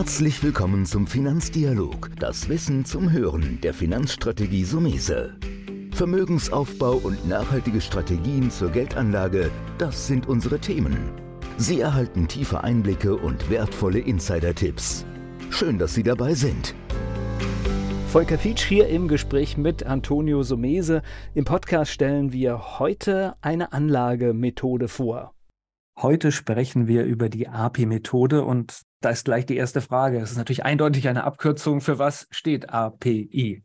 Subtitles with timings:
[0.00, 5.36] Herzlich willkommen zum Finanzdialog, das Wissen zum Hören der Finanzstrategie Sumese.
[5.92, 10.96] Vermögensaufbau und nachhaltige Strategien zur Geldanlage, das sind unsere Themen.
[11.58, 15.04] Sie erhalten tiefe Einblicke und wertvolle Insider-Tipps.
[15.50, 16.74] Schön, dass Sie dabei sind.
[18.08, 21.02] Volker Fietsch hier im Gespräch mit Antonio Sumese.
[21.34, 25.34] Im Podcast stellen wir heute eine Anlagemethode vor.
[25.98, 30.18] Heute sprechen wir über die API-Methode und da ist gleich die erste Frage.
[30.18, 31.80] Es ist natürlich eindeutig eine Abkürzung.
[31.80, 33.62] Für was steht API?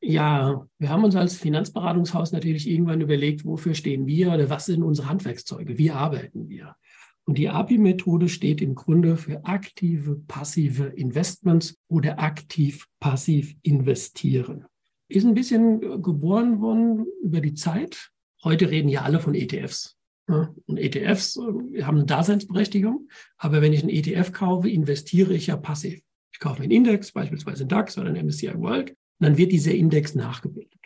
[0.00, 4.84] Ja, wir haben uns als Finanzberatungshaus natürlich irgendwann überlegt, wofür stehen wir oder was sind
[4.84, 6.76] unsere Handwerkszeuge, wie arbeiten wir.
[7.24, 14.64] Und die API-Methode steht im Grunde für aktive, passive Investments oder aktiv-passiv investieren.
[15.08, 18.10] Ist ein bisschen geboren worden über die Zeit.
[18.44, 19.97] Heute reden ja alle von ETFs.
[20.28, 25.56] Und ETFs äh, haben eine Daseinsberechtigung, aber wenn ich einen ETF kaufe, investiere ich ja
[25.56, 26.00] passiv.
[26.32, 30.14] Ich kaufe einen Index, beispielsweise einen DAX oder einen MSCI World, dann wird dieser Index
[30.14, 30.78] nachgebildet.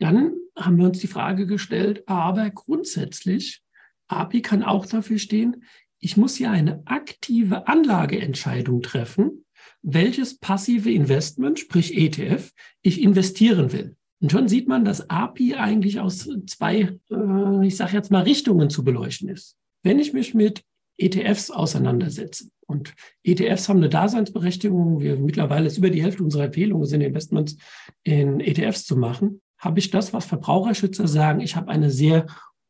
[0.00, 3.62] Dann haben wir uns die Frage gestellt, aber grundsätzlich,
[4.08, 5.64] API kann auch dafür stehen,
[6.00, 9.44] ich muss ja eine aktive Anlageentscheidung treffen,
[9.82, 13.96] welches passive Investment, sprich ETF, ich investieren will.
[14.20, 18.70] Und schon sieht man, dass API eigentlich aus zwei, äh, ich sage jetzt mal, Richtungen
[18.70, 19.56] zu beleuchten ist.
[19.82, 20.64] Wenn ich mich mit
[20.96, 26.86] ETFs auseinandersetze und ETFs haben eine Daseinsberechtigung, wir mittlerweile ist über die Hälfte unserer Empfehlungen
[26.86, 27.56] sind Investments
[28.02, 32.26] in ETFs zu machen, habe ich das, was Verbraucherschützer sagen, ich habe eine sehr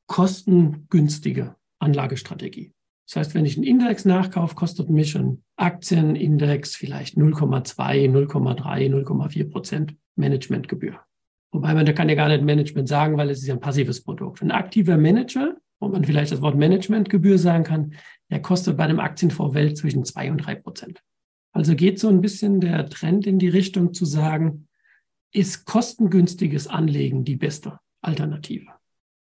[0.06, 2.72] kostengünstige Anlagestrategie.
[3.06, 7.74] Das heißt, wenn ich einen Index nachkaufe, kostet mich ein Aktienindex vielleicht 0,2,
[8.10, 11.00] 0,3, 0,4 Prozent Managementgebühr.
[11.50, 14.02] Wobei man, da kann ja gar nicht Management sagen, weil es ist ja ein passives
[14.02, 14.42] Produkt.
[14.42, 17.94] Ein aktiver Manager, wo man vielleicht das Wort Managementgebühr sagen kann,
[18.30, 21.02] der kostet bei einem Aktienfonds Welt zwischen zwei und drei Prozent.
[21.52, 24.68] Also geht so ein bisschen der Trend in die Richtung zu sagen,
[25.32, 28.66] ist kostengünstiges Anlegen die beste Alternative.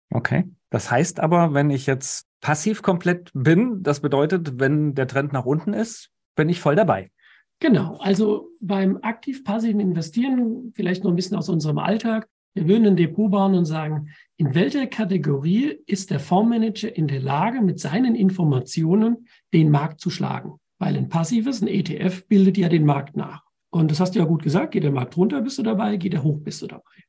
[0.10, 0.46] Okay.
[0.70, 5.46] Das heißt aber, wenn ich jetzt passiv komplett bin, das bedeutet, wenn der Trend nach
[5.46, 7.12] unten ist, bin ich voll dabei.
[7.60, 12.96] Genau, also beim aktiv-passiven Investieren, vielleicht noch ein bisschen aus unserem Alltag, wir würden ein
[12.96, 18.16] Depot bauen und sagen, in welcher Kategorie ist der Fondsmanager in der Lage, mit seinen
[18.16, 20.60] Informationen den Markt zu schlagen?
[20.80, 23.44] Weil ein passives, ein ETF, bildet ja den Markt nach.
[23.70, 26.16] Und das hast du ja gut gesagt, geht der Markt runter, bist du dabei, geht
[26.16, 27.04] er hoch, bist du dabei.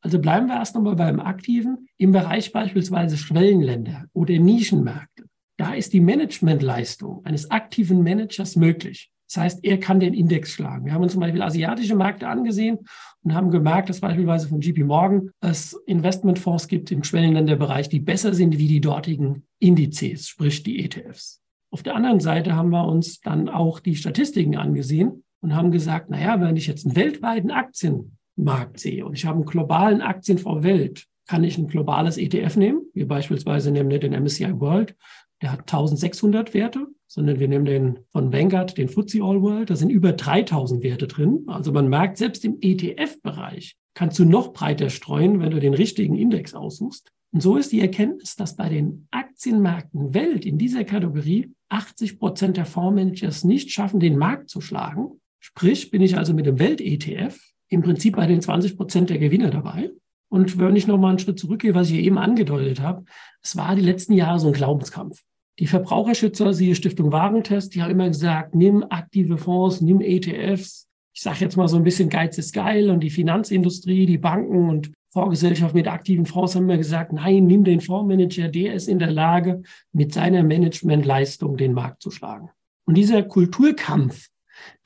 [0.00, 5.24] Also bleiben wir erst nochmal beim Aktiven im Bereich beispielsweise Schwellenländer oder Nischenmärkte.
[5.58, 9.10] Da ist die Managementleistung eines aktiven Managers möglich.
[9.28, 10.86] Das heißt, er kann den Index schlagen.
[10.86, 12.78] Wir haben uns zum Beispiel asiatische Märkte angesehen
[13.22, 18.34] und haben gemerkt, dass beispielsweise von JP Morgan es Investmentfonds gibt im Schwellenländerbereich, die besser
[18.34, 21.42] sind wie die dortigen Indizes, sprich die ETFs.
[21.70, 26.08] Auf der anderen Seite haben wir uns dann auch die Statistiken angesehen und haben gesagt,
[26.08, 31.06] naja, wenn ich jetzt einen weltweiten Aktienmarkt sehe und ich habe einen globalen Aktienfonds Welt,
[31.26, 32.82] kann ich ein globales ETF nehmen.
[32.94, 34.94] Wir beispielsweise nehmen den MSCI World.
[35.42, 39.70] Der hat 1600 Werte sondern wir nehmen den von Vanguard, den FTSE All World.
[39.70, 41.44] Da sind über 3000 Werte drin.
[41.46, 46.16] Also man merkt, selbst im ETF-Bereich kannst du noch breiter streuen, wenn du den richtigen
[46.16, 47.10] Index aussuchst.
[47.32, 52.56] Und so ist die Erkenntnis, dass bei den Aktienmärkten Welt in dieser Kategorie 80 Prozent
[52.56, 55.20] der Fondsmanagers nicht schaffen, den Markt zu schlagen.
[55.40, 57.38] Sprich, bin ich also mit dem Welt-ETF
[57.68, 59.90] im Prinzip bei den 20 Prozent der Gewinner dabei.
[60.28, 63.04] Und wenn ich nochmal einen Schritt zurückgehe, was ich eben angedeutet habe,
[63.42, 65.22] es war die letzten Jahre so ein Glaubenskampf.
[65.58, 70.86] Die Verbraucherschützer, siehe Stiftung Warentest, die haben immer gesagt, nimm aktive Fonds, nimm ETFs.
[71.14, 72.90] Ich sage jetzt mal so ein bisschen Geiz ist geil.
[72.90, 77.64] Und die Finanzindustrie, die Banken und Vorgesellschaften mit aktiven Fonds haben immer gesagt, nein, nimm
[77.64, 79.62] den Fondsmanager, der ist in der Lage,
[79.92, 82.50] mit seiner Managementleistung den Markt zu schlagen.
[82.84, 84.28] Und dieser Kulturkampf,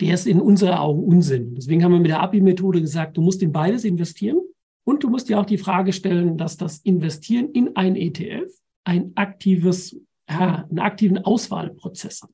[0.01, 1.57] der ist in unseren Augen Unsinn.
[1.57, 4.41] Deswegen haben wir mit der API-Methode gesagt, du musst in beides investieren.
[4.85, 8.51] Und du musst dir auch die Frage stellen, dass das Investieren in ein ETF
[8.85, 9.97] ein aktives
[10.31, 12.31] ja, einen aktiven Auswahlprozess hat.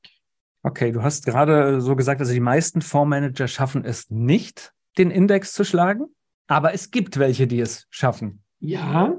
[0.63, 5.53] Okay, du hast gerade so gesagt, also die meisten Fondsmanager schaffen es nicht, den Index
[5.53, 6.05] zu schlagen,
[6.47, 8.43] aber es gibt welche, die es schaffen.
[8.59, 9.15] Ja,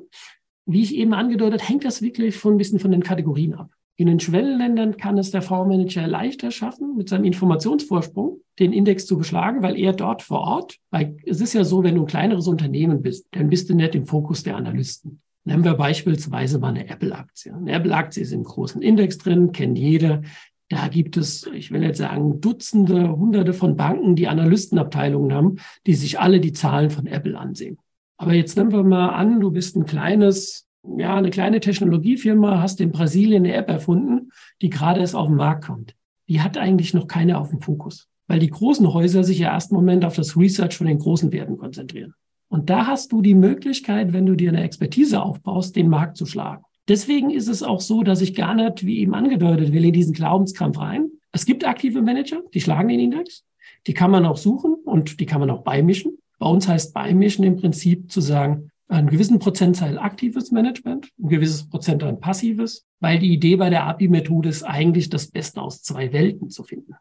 [0.67, 3.71] wie ich eben angedeutet, hängt das wirklich von ein bisschen von den Kategorien ab.
[3.97, 9.19] In den Schwellenländern kann es der Fondsmanager leichter schaffen, mit seinem Informationsvorsprung den Index zu
[9.19, 12.47] beschlagen, weil er dort vor Ort, weil es ist ja so, wenn du ein kleineres
[12.47, 15.21] Unternehmen bist, dann bist du nicht im Fokus der Analysten.
[15.49, 17.55] Nehmen wir beispielsweise mal eine Apple-Aktie.
[17.55, 20.21] Eine Apple-Aktie ist im großen Index drin, kennt jeder.
[20.69, 25.57] Da gibt es, ich will jetzt sagen, Dutzende, Hunderte von Banken, die Analystenabteilungen haben,
[25.87, 27.79] die sich alle die Zahlen von Apple ansehen.
[28.19, 30.69] Aber jetzt nehmen wir mal an, du bist ein kleines
[30.99, 34.31] ja, eine kleine Technologiefirma, hast in Brasilien eine App erfunden,
[34.61, 35.95] die gerade erst auf den Markt kommt.
[36.29, 39.71] Die hat eigentlich noch keine auf dem Fokus, weil die großen Häuser sich ja erst
[39.71, 42.15] im Moment auf das Research von den großen Werten konzentrieren.
[42.49, 46.27] Und da hast du die Möglichkeit, wenn du dir eine Expertise aufbaust, den Markt zu
[46.27, 46.65] schlagen.
[46.89, 50.15] Deswegen ist es auch so, dass ich gar nicht, wie eben angedeutet, will in diesen
[50.15, 51.11] Glaubenskampf rein.
[51.33, 53.45] Es gibt aktive Manager, die schlagen den Index.
[53.87, 56.19] Die kann man auch suchen und die kann man auch beimischen.
[56.39, 61.69] Bei uns heißt beimischen im Prinzip zu sagen, einen gewissen Prozentteil aktives Management, ein gewisses
[61.69, 66.49] Prozentteil passives, weil die Idee bei der API-Methode ist eigentlich das Beste aus zwei Welten
[66.49, 66.95] zu finden.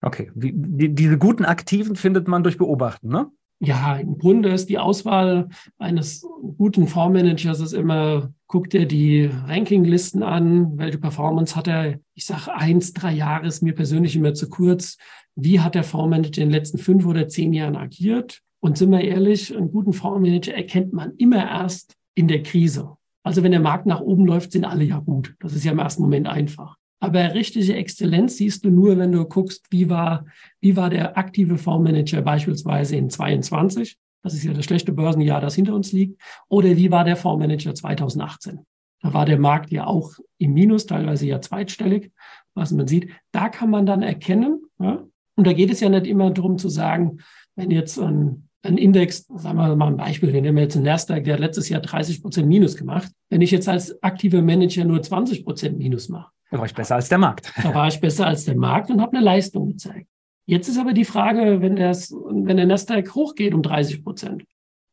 [0.00, 3.30] Okay, die, die, diese guten Aktiven findet man durch Beobachten, ne?
[3.60, 5.48] Ja, im Grunde ist die Auswahl
[5.78, 6.26] eines
[6.58, 12.54] guten Fondsmanagers ist immer, guckt er die Rankinglisten an, welche Performance hat er, ich sage
[12.54, 14.98] eins, drei Jahre ist mir persönlich immer zu kurz.
[15.34, 18.40] Wie hat der Fondsmanager in den letzten fünf oder zehn Jahren agiert?
[18.60, 22.96] Und sind wir ehrlich, einen guten Fondsmanager erkennt man immer erst in der Krise.
[23.22, 25.34] Also wenn der Markt nach oben läuft, sind alle ja gut.
[25.40, 26.76] Das ist ja im ersten Moment einfach.
[27.04, 30.24] Aber richtige Exzellenz siehst du nur, wenn du guckst, wie war,
[30.60, 33.98] wie war der aktive Fondsmanager beispielsweise in 22.
[34.22, 36.18] Das ist ja das schlechte Börsenjahr, das hinter uns liegt.
[36.48, 38.60] Oder wie war der Fondsmanager 2018?
[39.02, 42.10] Da war der Markt ja auch im Minus, teilweise ja zweitstellig,
[42.54, 43.10] was man sieht.
[43.32, 44.62] Da kann man dann erkennen.
[44.80, 45.04] Ja?
[45.36, 47.18] Und da geht es ja nicht immer darum zu sagen,
[47.54, 51.24] wenn jetzt ein ein Index, sagen wir mal ein Beispiel, wir nehmen jetzt einen Nasdaq,
[51.24, 53.12] der hat letztes Jahr 30 Prozent Minus gemacht.
[53.28, 56.30] Wenn ich jetzt als aktiver Manager nur 20 Prozent Minus mache.
[56.54, 57.52] Da war ich besser als der Markt.
[57.60, 60.06] Da war ich besser als der Markt und habe eine Leistung gezeigt.
[60.46, 64.44] Jetzt ist aber die Frage, wenn, das, wenn der Nasdaq hochgeht um 30 Prozent,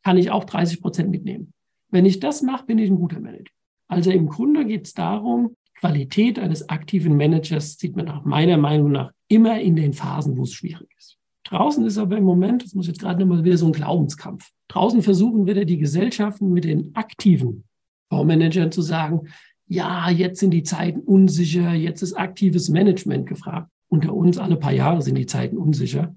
[0.03, 1.53] kann ich auch 30 Prozent mitnehmen.
[1.91, 3.53] Wenn ich das mache, bin ich ein guter Manager.
[3.87, 8.91] Also im Grunde geht es darum, Qualität eines aktiven Managers sieht man nach meiner Meinung
[8.91, 11.19] nach immer in den Phasen, wo es schwierig ist.
[11.43, 14.49] Draußen ist aber im Moment, das muss jetzt gerade nochmal wieder so ein Glaubenskampf.
[14.67, 17.65] Draußen versuchen wieder die Gesellschaften mit den aktiven
[18.09, 19.27] Baumanagern zu sagen,
[19.71, 23.69] ja, jetzt sind die Zeiten unsicher, jetzt ist aktives Management gefragt.
[23.89, 26.15] Unter uns alle paar Jahre sind die Zeiten unsicher.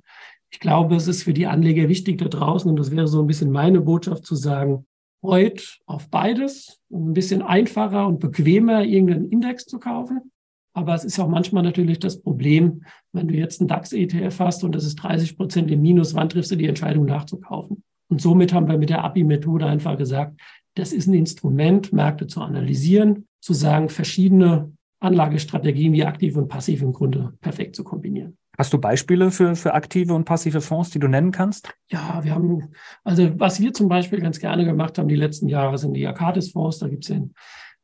[0.51, 3.27] Ich glaube, es ist für die Anleger wichtig da draußen, und das wäre so ein
[3.27, 4.87] bisschen meine Botschaft zu sagen,
[5.23, 10.33] heute auf beides, ein bisschen einfacher und bequemer irgendeinen Index zu kaufen
[10.75, 14.75] aber es ist auch manchmal natürlich das Problem, wenn du jetzt einen DAX-ETF hast und
[14.75, 17.85] das ist 30 Prozent im Minus, wann triffst du die Entscheidung nachzukaufen?
[18.11, 20.39] Und somit haben wir mit der API-Methode einfach gesagt,
[20.75, 26.83] das ist ein Instrument, Märkte zu analysieren, zu sagen, verschiedene Anlagestrategien wie aktiv und passiv
[26.83, 28.37] im Grunde perfekt zu kombinieren.
[28.57, 31.75] Hast du Beispiele für, für aktive und passive Fonds, die du nennen kannst?
[31.91, 32.71] Ja, wir haben,
[33.03, 36.79] also was wir zum Beispiel ganz gerne gemacht haben die letzten Jahre, sind die Arcadis-Fonds.
[36.79, 37.35] Da gibt es den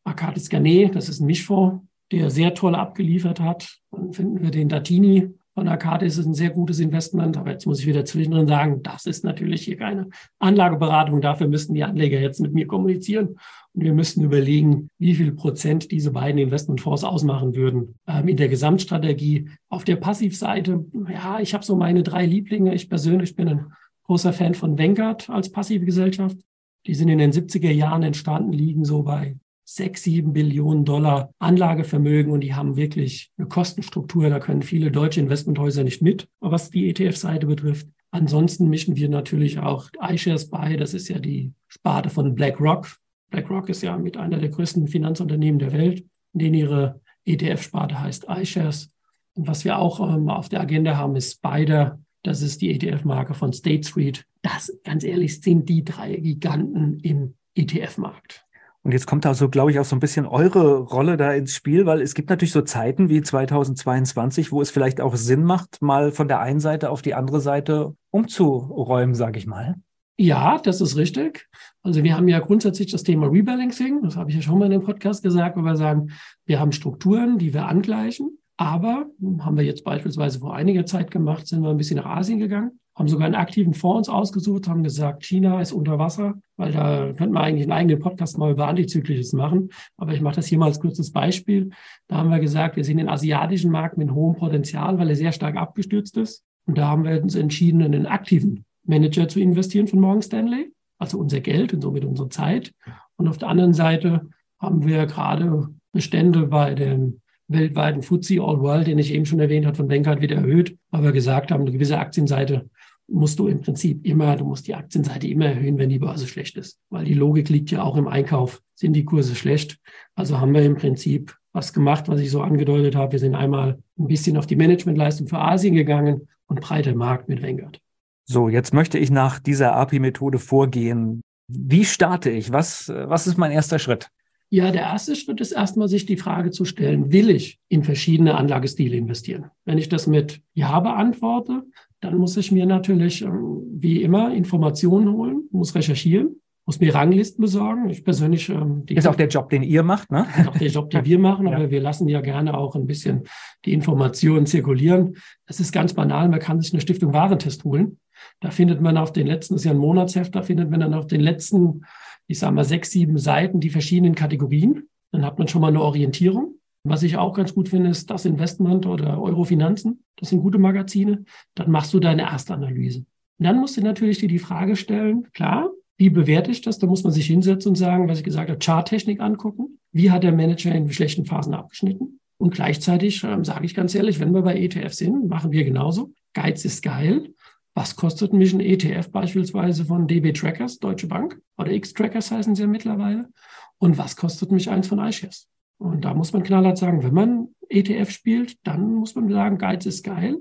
[0.05, 3.79] Arcadis Garnet, das ist ein Mischfonds der sehr toll abgeliefert hat.
[3.91, 7.37] Dann finden wir den Datini von Arcadis, ist ein sehr gutes Investment.
[7.37, 10.09] Aber jetzt muss ich wieder zwischendrin sagen, das ist natürlich hier keine
[10.39, 11.21] Anlageberatung.
[11.21, 13.37] Dafür müssten die Anleger jetzt mit mir kommunizieren.
[13.75, 18.49] Und wir müssten überlegen, wie viel Prozent diese beiden Investmentfonds ausmachen würden ähm, in der
[18.49, 19.51] Gesamtstrategie.
[19.69, 22.75] Auf der Passivseite, ja, ich habe so meine drei Lieblinge.
[22.75, 23.67] Ich persönlich bin ein
[24.05, 26.39] großer Fan von Vanguard als passive Gesellschaft.
[26.87, 29.37] Die sind in den 70er Jahren entstanden, liegen so bei
[29.75, 34.29] sechs, sieben Billionen Dollar Anlagevermögen und die haben wirklich eine Kostenstruktur.
[34.29, 37.87] Da können viele deutsche Investmenthäuser nicht mit, was die ETF-Seite betrifft.
[38.11, 40.77] Ansonsten mischen wir natürlich auch iShares bei.
[40.77, 42.89] Das ist ja die Sparte von BlackRock.
[43.31, 48.27] BlackRock ist ja mit einer der größten Finanzunternehmen der Welt, in denen ihre ETF-Sparte heißt
[48.29, 48.91] iShares.
[49.35, 52.01] Und was wir auch ähm, auf der Agenda haben, ist Spider.
[52.25, 54.27] Das ist die ETF-Marke von State Street.
[54.43, 58.45] Das, ganz ehrlich, sind die drei Giganten im ETF-Markt.
[58.83, 61.85] Und jetzt kommt also, glaube ich, auch so ein bisschen eure Rolle da ins Spiel,
[61.85, 66.13] weil es gibt natürlich so Zeiten wie 2022, wo es vielleicht auch Sinn macht, mal
[66.13, 69.77] von der einen Seite auf die andere Seite umzuräumen, sage ich mal.
[70.19, 71.49] Ja, das ist richtig.
[71.83, 74.73] Also wir haben ja grundsätzlich das Thema Rebalancing, das habe ich ja schon mal in
[74.73, 76.13] dem Podcast gesagt, wo wir sagen,
[76.47, 78.39] wir haben Strukturen, die wir angleichen.
[78.57, 79.07] Aber
[79.41, 82.80] haben wir jetzt beispielsweise vor einiger Zeit gemacht, sind wir ein bisschen nach Asien gegangen
[83.01, 87.31] haben sogar einen aktiven Fonds ausgesucht, haben gesagt, China ist unter Wasser, weil da könnte
[87.31, 89.71] man eigentlich einen eigenen Podcast mal über Antizyklisches machen.
[89.97, 91.71] Aber ich mache das hier mal als kurzes Beispiel.
[92.09, 95.33] Da haben wir gesagt, wir sehen den asiatischen Markt mit hohem Potenzial, weil er sehr
[95.33, 96.45] stark abgestürzt ist.
[96.67, 100.71] Und da haben wir uns entschieden, in einen aktiven Manager zu investieren von Morgan Stanley,
[100.99, 102.75] also unser Geld und somit unsere Zeit.
[103.17, 104.29] Und auf der anderen Seite
[104.59, 109.65] haben wir gerade Bestände bei den weltweiten FTSE All World, den ich eben schon erwähnt
[109.65, 112.69] habe, von Bankert wieder erhöht, weil wir gesagt haben, eine gewisse Aktienseite
[113.11, 116.57] musst du im Prinzip immer, du musst die Aktienseite immer erhöhen, wenn die Börse schlecht
[116.57, 116.79] ist.
[116.91, 118.63] Weil die Logik liegt ja auch im Einkauf.
[118.75, 119.79] Sind die Kurse schlecht?
[120.15, 123.13] Also haben wir im Prinzip was gemacht, was ich so angedeutet habe.
[123.13, 127.43] Wir sind einmal ein bisschen auf die Managementleistung für Asien gegangen und breiter Markt mit
[127.43, 127.81] Vanguard.
[128.25, 131.21] So, jetzt möchte ich nach dieser API-Methode vorgehen.
[131.49, 132.53] Wie starte ich?
[132.53, 134.09] Was, was ist mein erster Schritt?
[134.53, 138.35] Ja, der erste Schritt ist erstmal, sich die Frage zu stellen, will ich in verschiedene
[138.35, 139.47] Anlagestile investieren?
[139.65, 141.63] Wenn ich das mit Ja beantworte,
[142.01, 147.43] dann muss ich mir natürlich, ähm, wie immer, Informationen holen, muss recherchieren, muss mir Ranglisten
[147.43, 147.91] besorgen.
[147.91, 148.49] Ich persönlich.
[148.49, 150.27] Ähm, ist auch der Job, den ihr macht, ne?
[150.39, 151.71] Ist auch der Job, den wir machen, aber ja.
[151.71, 153.25] wir lassen ja gerne auch ein bisschen
[153.65, 155.17] die Informationen zirkulieren.
[155.47, 156.29] Das ist ganz banal.
[156.29, 157.99] Man kann sich eine Stiftung Warentest holen.
[158.41, 160.95] Da findet man auf den letzten, das ist ja ein Monatsheft, da findet man dann
[160.95, 161.85] auf den letzten,
[162.27, 164.89] ich sage mal, sechs, sieben Seiten die verschiedenen Kategorien.
[165.13, 166.55] Dann hat man schon mal eine Orientierung.
[166.85, 170.03] Was ich auch ganz gut finde, ist das Investment oder Eurofinanzen.
[170.17, 171.25] Das sind gute Magazine.
[171.55, 173.01] Dann machst du deine erste Analyse.
[173.01, 176.79] Und dann musst du natürlich dir die Frage stellen, klar, wie bewerte ich das?
[176.79, 179.79] Da muss man sich hinsetzen und sagen, was ich gesagt habe, Charttechnik angucken.
[179.93, 182.21] Wie hat der Manager in schlechten Phasen abgeschnitten?
[182.39, 186.15] Und gleichzeitig ähm, sage ich ganz ehrlich, wenn wir bei ETF sind, machen wir genauso.
[186.33, 187.35] Geiz ist geil.
[187.81, 192.61] Was kostet mich ein ETF beispielsweise von DB Trackers, Deutsche Bank oder X-Trackers heißen sie
[192.61, 193.31] ja mittlerweile?
[193.79, 195.49] Und was kostet mich eins von iShares?
[195.79, 199.87] Und da muss man knallhart sagen, wenn man ETF spielt, dann muss man sagen, Geiz
[199.87, 200.37] ist geil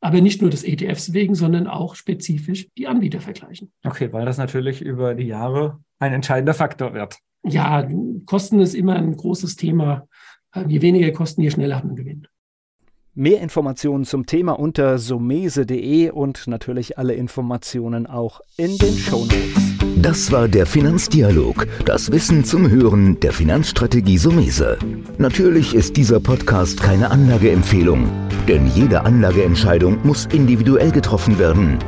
[0.00, 3.72] aber nicht nur des ETFs wegen, sondern auch spezifisch die Anbieter vergleichen.
[3.84, 7.16] Okay, weil das natürlich über die Jahre ein entscheidender Faktor wird.
[7.42, 7.88] Ja,
[8.26, 10.06] Kosten ist immer ein großes Thema.
[10.54, 12.28] Ähm, je weniger Kosten, je schneller hat man gewinnt.
[13.16, 19.54] Mehr Informationen zum Thema unter sumese.de und natürlich alle Informationen auch in den Shownotes.
[19.94, 24.78] Das war der Finanzdialog, das Wissen zum Hören der Finanzstrategie Sumese.
[25.16, 28.08] Natürlich ist dieser Podcast keine Anlageempfehlung,
[28.48, 31.78] denn jede Anlageentscheidung muss individuell getroffen werden.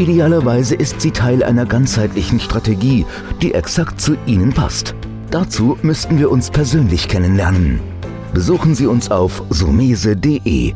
[0.00, 3.06] Idealerweise ist sie Teil einer ganzheitlichen Strategie,
[3.40, 4.96] die exakt zu Ihnen passt.
[5.30, 7.93] Dazu müssten wir uns persönlich kennenlernen.
[8.34, 10.74] Besuchen Sie uns auf sumese.de.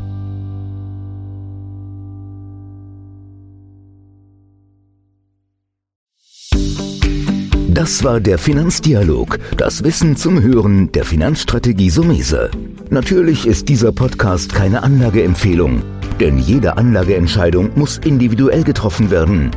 [7.69, 12.53] Das war der Finanzdialog, das Wissen zum Hören der Finanzstrategie Sumese.
[12.91, 15.83] Natürlich ist dieser Podcast keine Anlageempfehlung,
[16.21, 19.51] denn jede Anlageentscheidung muss individuell getroffen werden.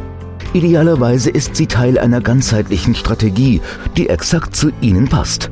[0.53, 3.61] Idealerweise ist sie Teil einer ganzheitlichen Strategie,
[3.95, 5.51] die exakt zu Ihnen passt.